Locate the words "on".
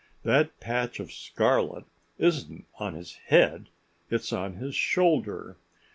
2.79-2.95, 4.33-4.55